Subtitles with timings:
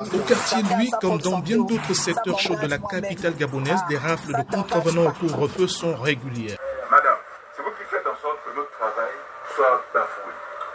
[0.00, 4.32] Au quartier, lui, comme dans bien d'autres secteurs chauds de la capitale gabonaise, des rafles
[4.32, 6.58] de contrevenants au couvre-feu sont régulières.
[6.90, 7.18] Madame,
[7.54, 9.14] c'est vous qui faites en sorte que notre travail
[9.54, 10.32] soit bafoué.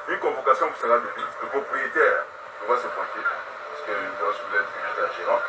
[0.07, 1.27] Une convocation vous sera donnée.
[1.41, 2.23] Le propriétaire
[2.65, 3.19] doit se pointer.
[3.19, 3.91] Parce que
[4.23, 5.47] lorsque vous êtes venu la gérante,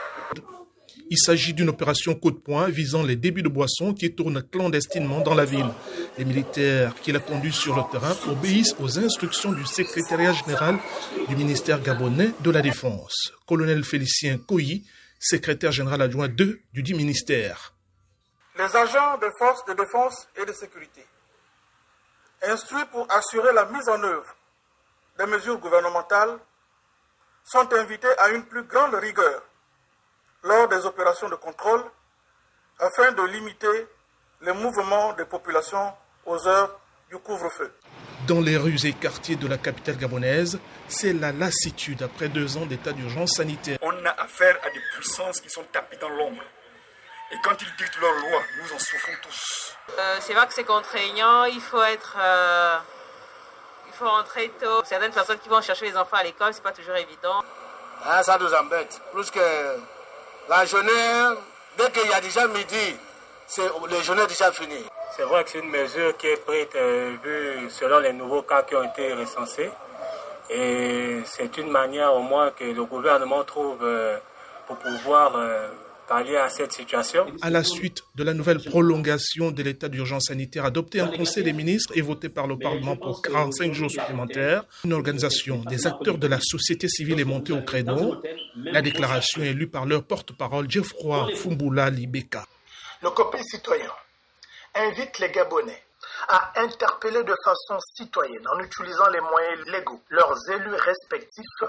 [1.13, 5.21] Il s'agit d'une opération coup de poing visant les débits de boissons qui tournent clandestinement
[5.21, 5.69] dans la ville.
[6.17, 10.79] Les militaires qui la conduisent sur le terrain obéissent aux instructions du secrétariat général
[11.29, 13.33] du ministère gabonais de la Défense.
[13.49, 14.87] Colonel Félicien Koyi,
[15.19, 17.75] secrétaire général adjoint 2 du dit ministère.
[18.57, 21.05] Les agents des forces de défense et de sécurité,
[22.43, 24.37] instruits pour assurer la mise en œuvre
[25.19, 26.39] des mesures gouvernementales,
[27.43, 29.43] sont invités à une plus grande rigueur
[30.81, 31.85] des opérations de contrôle
[32.79, 33.89] afin de limiter
[34.41, 35.93] les mouvements des populations
[36.25, 36.79] aux heures
[37.11, 37.73] du couvre-feu.
[38.27, 40.59] Dans les rues et quartiers de la capitale gabonaise,
[40.89, 43.79] c'est la lassitude après deux ans d'état d'urgence sanitaire.
[43.83, 46.43] On a affaire à des puissances qui sont tapées dans l'ombre.
[47.33, 49.77] Et quand ils dictent leurs lois, nous en souffrons tous.
[49.99, 52.17] Euh, c'est vrai que c'est contraignant, il faut être.
[52.19, 52.79] euh,
[53.89, 54.83] il faut rentrer tôt.
[54.85, 57.43] Certaines personnes qui vont chercher les enfants à l'école, c'est pas toujours évident.
[58.05, 59.01] Ah, ça nous embête.
[59.13, 59.41] Plus que
[60.51, 61.39] la journée,
[61.79, 62.97] dès qu'il y a déjà midi,
[63.47, 64.85] c'est les journées déjà finies.
[65.17, 68.63] C'est vrai que c'est une mesure qui est prise euh, vu selon les nouveaux cas
[68.63, 69.71] qui ont été recensés.
[70.51, 74.17] Et c'est une manière au moins que le gouvernement trouve euh,
[74.67, 75.69] pour pouvoir euh,
[76.09, 77.27] pallier à cette situation.
[77.43, 81.53] À la suite de la nouvelle prolongation de l'état d'urgence sanitaire adoptée en Conseil des
[81.53, 86.27] ministres et votée par le Parlement pour 45 jours supplémentaires, une organisation des acteurs de
[86.27, 88.21] la société civile est montée au créneau.
[88.57, 92.45] La déclaration est lue par leur porte-parole Geoffroy Fumbula Libeka.
[93.03, 93.91] Le COPI citoyen
[94.75, 95.83] invite les Gabonais
[96.29, 101.63] à interpeller de façon citoyenne en utilisant les moyens légaux leurs élus respectifs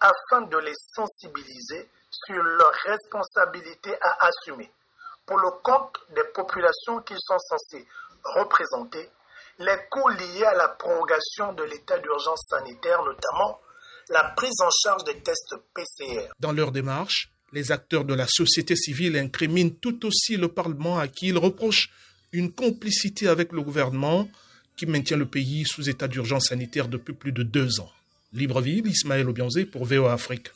[0.00, 4.70] afin de les sensibiliser sur leur responsabilité à assumer
[5.26, 7.86] pour le compte des populations qu'ils sont censés
[8.36, 9.10] représenter
[9.58, 13.60] les coûts liés à la prorogation de l'état d'urgence sanitaire, notamment
[14.10, 16.28] la prise en charge des tests PCR.
[16.38, 21.08] Dans leur démarche, les acteurs de la société civile incriminent tout aussi le Parlement à
[21.08, 21.90] qui ils reprochent
[22.32, 24.28] une complicité avec le gouvernement
[24.76, 27.90] qui maintient le pays sous état d'urgence sanitaire depuis plus de deux ans.
[28.32, 30.48] Libreville, Ismaël Obianzé pour VOA Afrique.